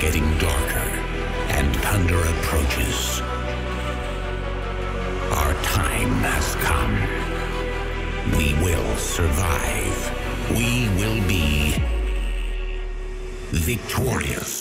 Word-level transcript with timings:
getting 0.00 0.26
darker, 0.38 0.90
and 1.58 1.76
thunder 1.76 2.18
approaches. 2.18 3.20
Our 5.30 5.52
time 5.62 6.14
has 6.24 6.54
come. 6.56 6.94
We 8.38 8.54
will 8.64 8.96
survive. 8.96 9.98
We 10.52 10.88
will 10.96 11.20
be 11.28 11.74
victorious. 13.50 14.59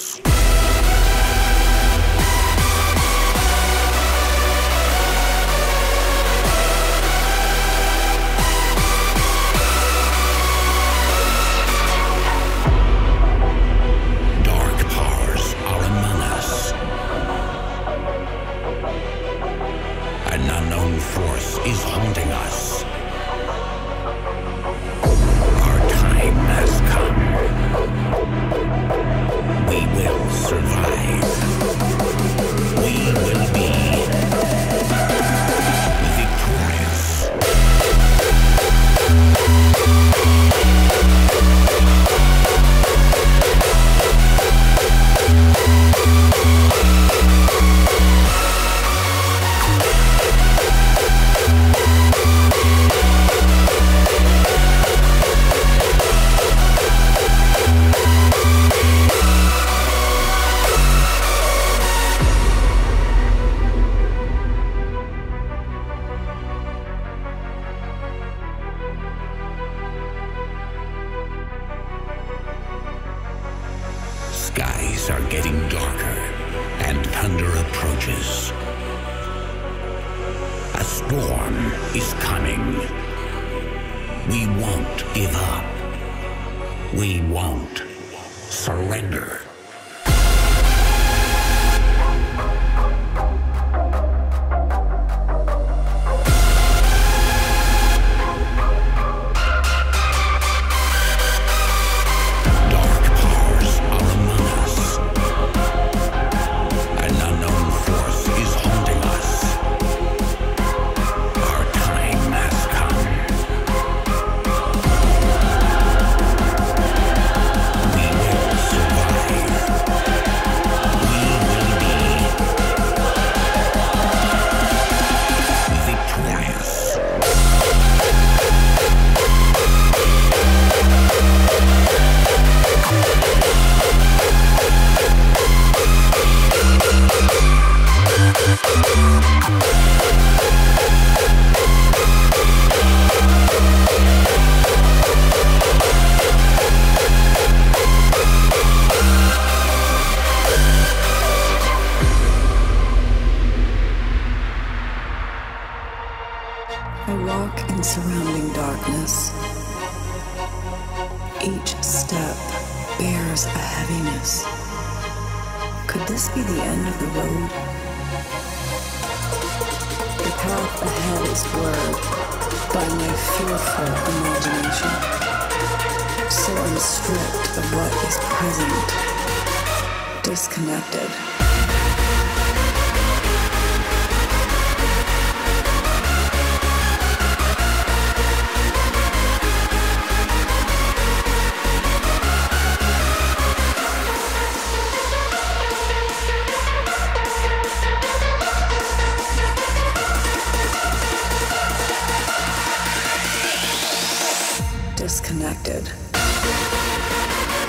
connected. 205.29 205.85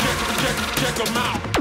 Check, 0.01 0.57
check, 0.77 0.97
check 0.97 1.60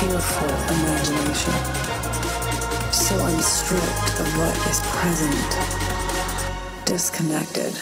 fearful 0.00 0.48
imagination. 0.48 1.52
So 2.90 3.14
I'm 3.18 3.40
stripped 3.40 4.20
of 4.20 4.28
what 4.38 4.56
is 4.70 4.80
present, 4.96 5.50
disconnected. 6.86 7.74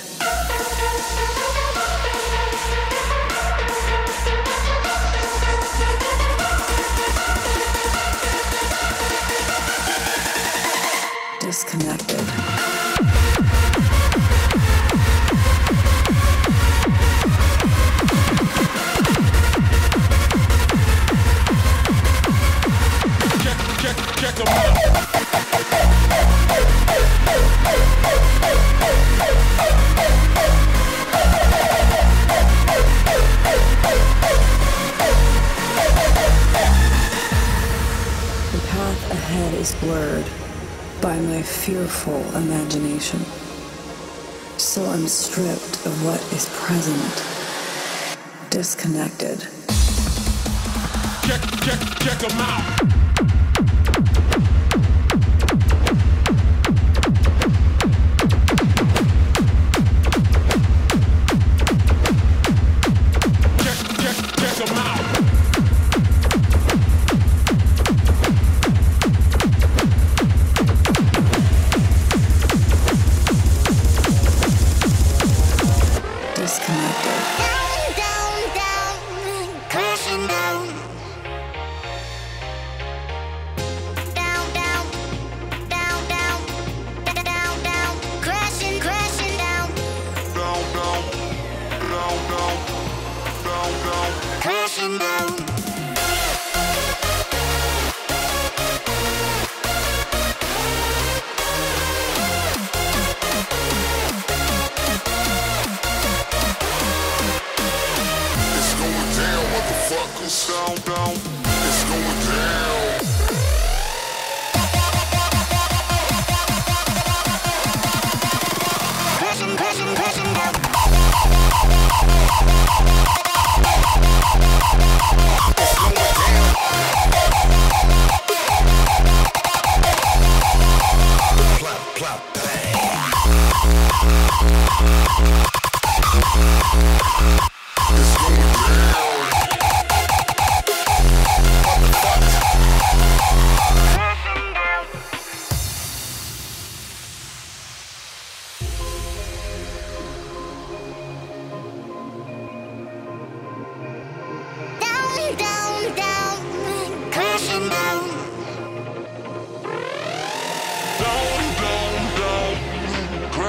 Disconnect. 11.41 12.08
Fearful 41.69 42.23
imagination. 42.35 43.21
So 44.57 44.83
I'm 44.87 45.07
stripped 45.07 45.85
of 45.85 46.05
what 46.05 46.21
is 46.33 46.49
present, 46.55 46.99
disconnected. 48.49 49.41
Check, 51.27 51.43
check, 51.61 51.99
check 52.01 52.19
them 52.19 52.41
out. 52.41 52.98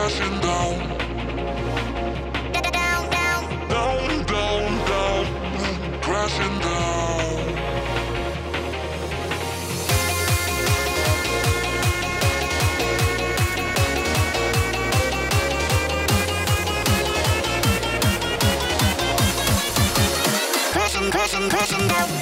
crashing 0.09 0.39
down. 0.41 0.79
Down, 2.51 3.09
down, 3.11 3.49
down, 3.69 4.25
down, 4.25 4.85
down, 4.87 6.01
crashing 6.01 6.59
down. 6.59 7.39
Crashing, 20.71 21.11
crashing, 21.11 21.49
crashing 21.49 21.87
down. 21.87 22.18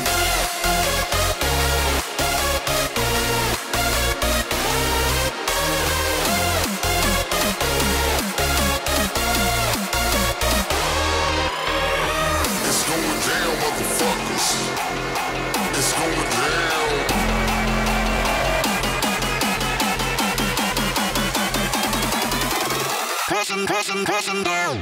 pressing, 24.06 24.44
down. 24.44 24.77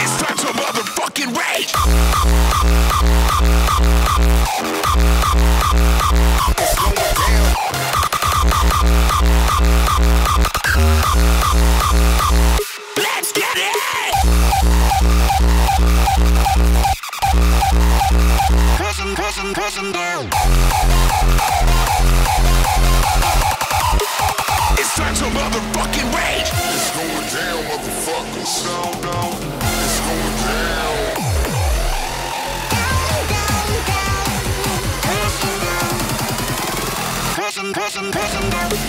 It's 0.00 0.16
time 0.22 0.36
to 0.36 0.46
motherfucking 0.56 1.36
rage. 1.36 1.72
Let's 12.96 13.32
get 13.32 13.56
it. 13.56 13.68
Down. 19.92 20.28
Strikes 24.98 25.20
a 25.20 25.24
motherfucking 25.26 26.10
rage. 26.12 26.50
It's 26.50 26.90
going 26.90 27.28
down, 27.30 27.62
motherfuckers. 27.70 28.64
Down, 28.66 28.92
down. 29.00 29.30
It's 29.62 29.98
going 30.00 30.36
down. 30.42 30.96
Person, 37.36 37.72
person, 37.72 38.10
person, 38.10 38.50
down. 38.50 38.88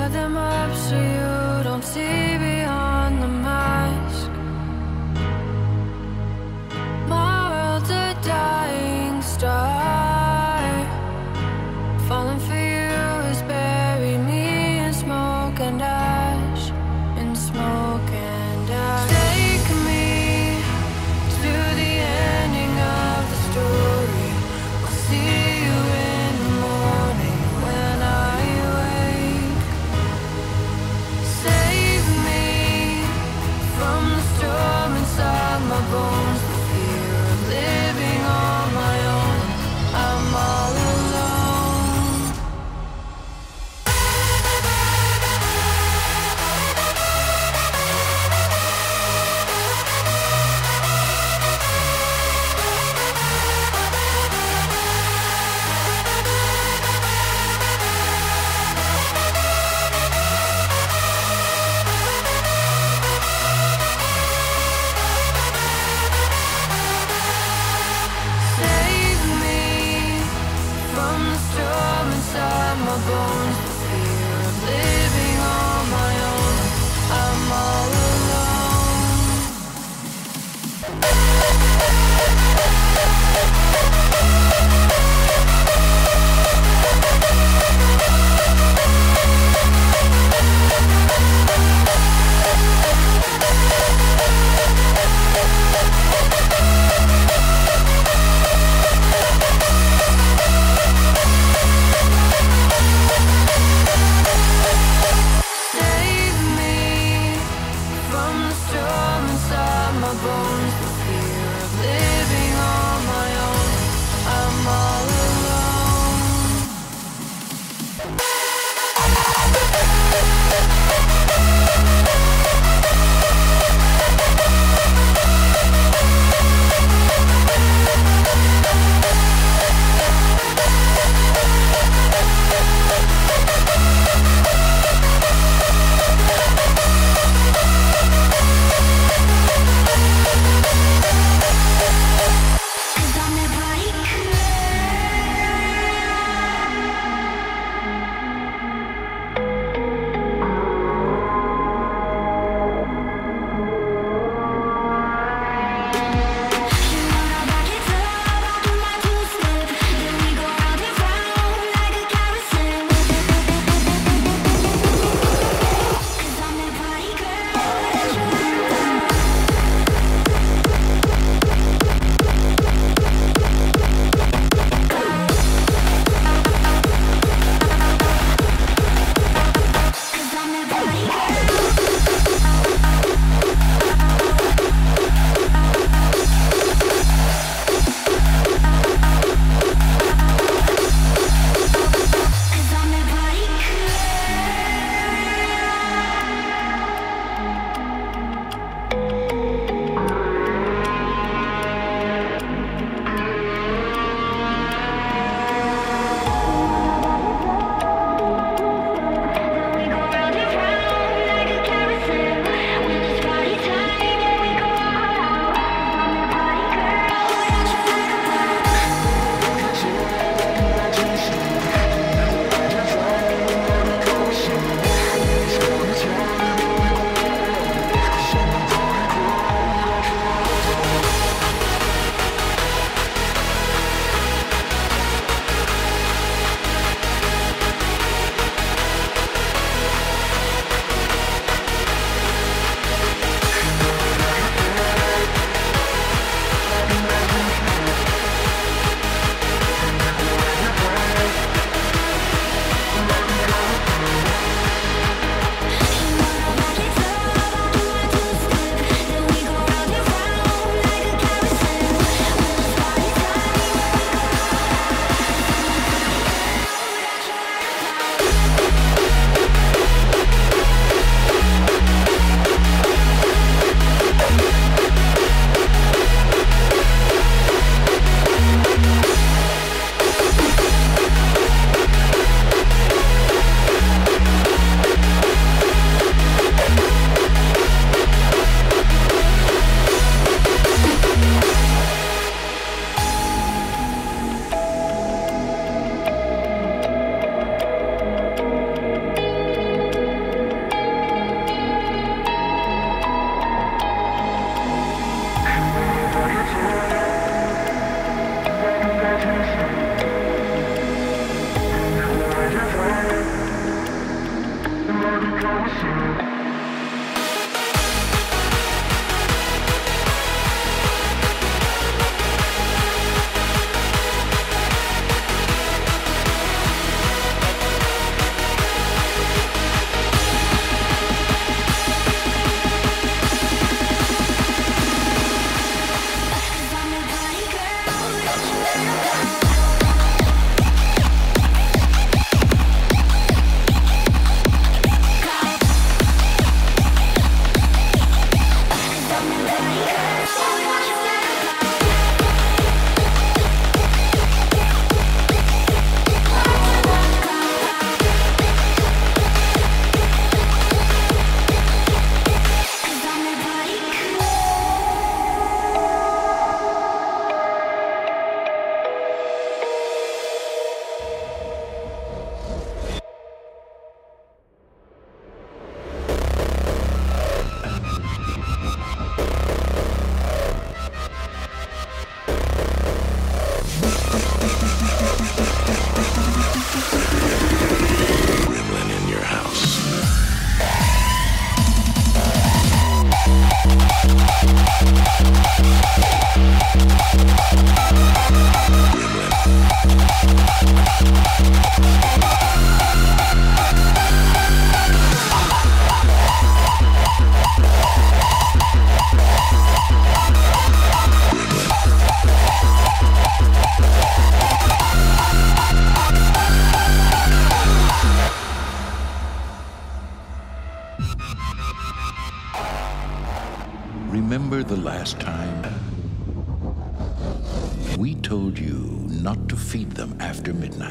Cover 0.00 0.14
them 0.14 0.36
up 0.38 0.74
so 0.76 0.96
you 0.96 1.62
don't 1.62 1.84
see 1.84 2.29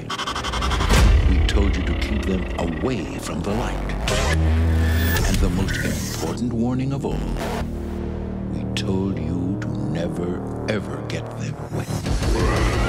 We 0.07 1.45
told 1.47 1.75
you 1.75 1.83
to 1.83 1.93
keep 1.99 2.23
them 2.23 2.45
away 2.59 3.19
from 3.19 3.41
the 3.41 3.51
light. 3.51 3.91
And 5.27 5.35
the 5.37 5.49
most 5.49 5.77
important 5.77 6.53
warning 6.53 6.93
of 6.93 7.05
all, 7.05 7.19
we 8.53 8.63
told 8.75 9.17
you 9.17 9.57
to 9.61 9.67
never, 9.67 10.65
ever 10.69 11.03
get 11.07 11.25
them 11.39 11.55
wet. 11.71 12.88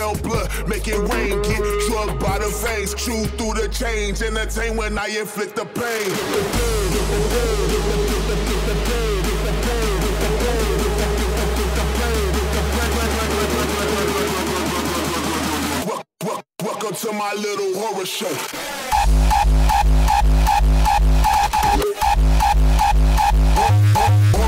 Smell 0.00 0.16
blood, 0.22 0.48
make 0.66 0.88
it 0.88 0.96
rain, 1.12 1.42
get 1.42 1.60
drugged 1.86 2.24
by 2.24 2.38
the 2.38 2.48
veins. 2.64 2.94
Chew 2.94 3.26
through 3.36 3.52
the 3.52 3.68
chains, 3.68 4.22
entertain 4.22 4.74
when 4.74 4.96
I 4.96 5.08
inflict 5.08 5.56
the 5.56 5.66
pain. 5.66 6.10
Welcome 16.64 16.94
to 16.94 17.12
my 17.12 17.34
little 17.34 17.74
horror 17.78 18.06
show. 18.06 18.34
When 24.32 24.39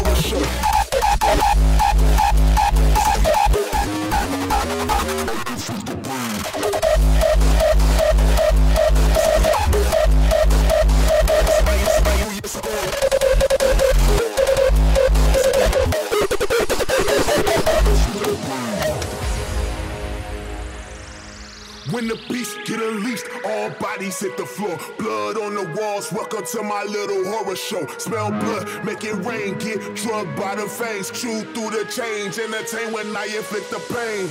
bodies 23.92 24.20
hit 24.20 24.36
the 24.36 24.46
floor. 24.46 24.78
Blood 24.98 25.36
on 25.36 25.54
the 25.54 25.64
walls, 25.78 26.10
welcome 26.12 26.44
to 26.46 26.62
my 26.62 26.82
little 26.84 27.24
horror 27.26 27.56
show. 27.56 27.86
Smell 27.98 28.30
blood, 28.30 28.84
make 28.84 29.04
it 29.04 29.14
rain, 29.24 29.58
get 29.58 29.94
drugged 29.96 30.34
by 30.36 30.54
the 30.54 30.66
veins. 30.66 31.10
Chew 31.10 31.42
through 31.52 31.70
the 31.70 31.84
chains, 31.90 32.38
entertain 32.38 32.92
when 32.92 33.14
I 33.14 33.24
inflict 33.24 33.70
the 33.70 33.80
pain. 33.92 34.28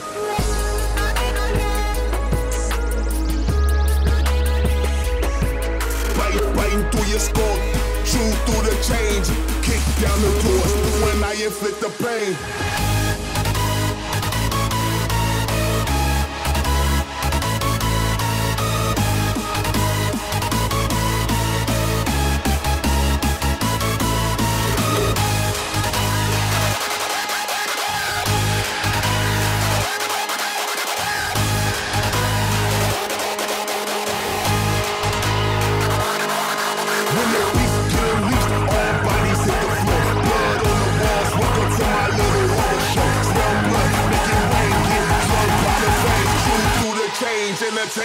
Biting 6.55 6.89
through 6.89 7.09
your 7.09 7.19
skull, 7.19 7.57
chew 8.09 8.29
through 8.45 8.63
the 8.65 8.75
chains, 8.89 9.29
kick 9.61 9.81
down 10.01 10.17
the 10.21 10.31
doors 10.43 10.73
when 11.03 11.23
I 11.23 11.33
inflict 11.33 11.81
the 11.81 11.89
pain. 12.03 12.90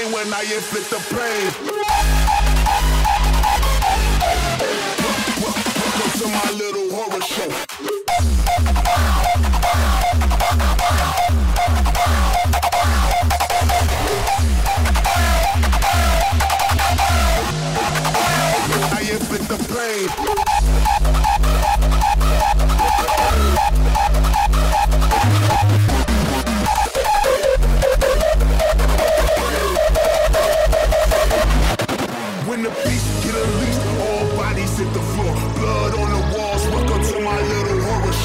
Entertain 0.06 0.12
when 0.12 0.32
I 0.32 0.42
inflict 0.42 0.90
the 0.90 0.98
pain. 1.14 1.52
Welcome 5.42 6.12
to 6.18 6.26
my 6.28 6.50
little 6.52 6.88
horror 6.94 7.22
show. 7.22 7.50
I 18.92 19.00
inflict 19.10 19.48
the 19.48 19.58
pain. 19.74 20.45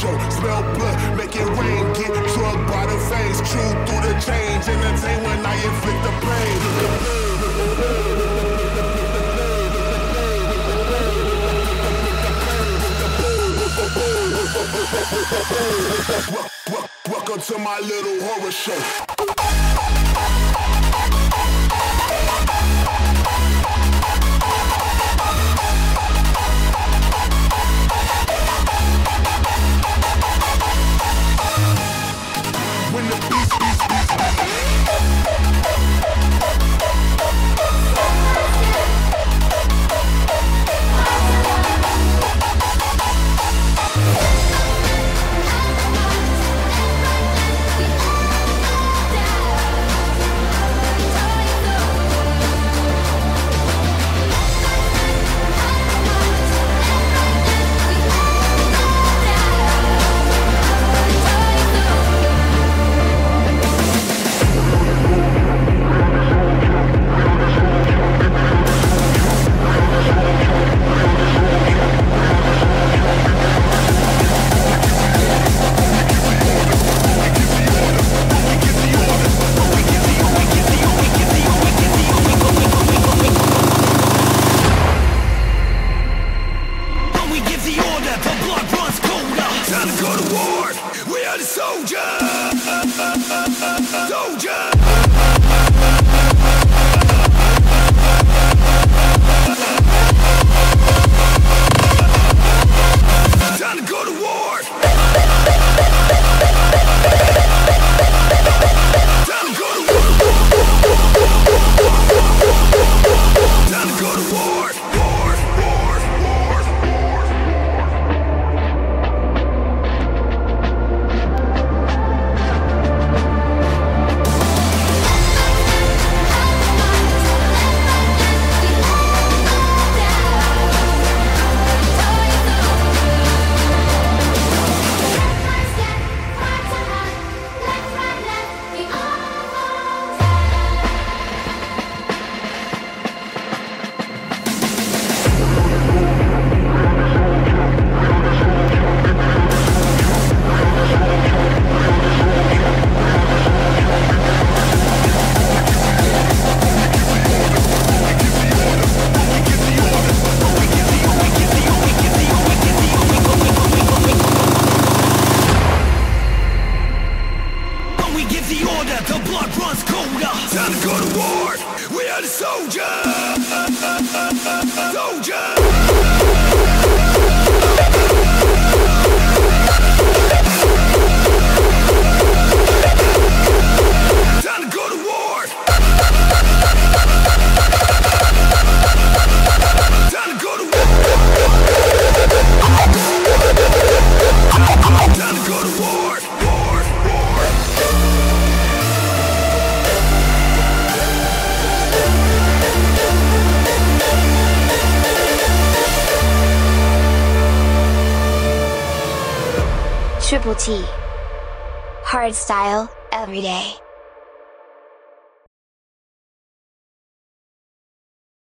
Show. 0.01 0.17
Smell 0.29 0.63
blood, 0.73 1.17
make 1.17 1.35
it 1.35 1.45
rain, 1.45 1.85
get 1.93 2.13
drugged 2.33 2.65
by 2.67 2.85
the 2.87 2.97
veins. 3.09 3.37
Chew 3.49 3.67
through 3.85 4.03
the 4.07 4.15
chains, 4.25 4.67
entertain 4.67 5.23
when 5.23 5.45
I 5.45 5.55
inflict 5.69 6.01
the 6.07 6.13
pain. 6.25 6.57
Welcome 17.09 17.41
to 17.41 17.57
my 17.59 17.79
little 17.79 18.19
horror 18.21 18.51
show. 18.51 19.40